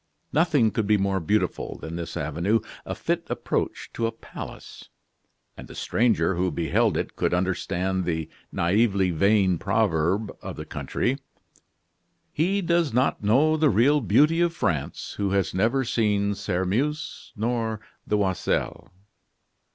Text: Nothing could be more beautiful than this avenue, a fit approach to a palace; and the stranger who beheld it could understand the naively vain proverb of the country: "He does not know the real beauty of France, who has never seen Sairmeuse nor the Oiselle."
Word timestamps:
Nothing 0.33 0.71
could 0.71 0.87
be 0.87 0.97
more 0.97 1.19
beautiful 1.19 1.77
than 1.77 1.95
this 1.95 2.17
avenue, 2.17 2.59
a 2.87 2.95
fit 2.95 3.27
approach 3.29 3.91
to 3.93 4.07
a 4.07 4.11
palace; 4.11 4.89
and 5.55 5.67
the 5.67 5.75
stranger 5.75 6.33
who 6.33 6.49
beheld 6.49 6.97
it 6.97 7.15
could 7.15 7.35
understand 7.35 8.03
the 8.03 8.27
naively 8.51 9.11
vain 9.11 9.59
proverb 9.59 10.35
of 10.41 10.55
the 10.55 10.65
country: 10.65 11.19
"He 12.31 12.63
does 12.63 12.91
not 12.93 13.21
know 13.23 13.55
the 13.57 13.69
real 13.69 14.01
beauty 14.01 14.41
of 14.41 14.55
France, 14.55 15.13
who 15.17 15.29
has 15.33 15.53
never 15.53 15.83
seen 15.85 16.33
Sairmeuse 16.33 17.31
nor 17.35 17.79
the 18.07 18.17
Oiselle." 18.17 18.89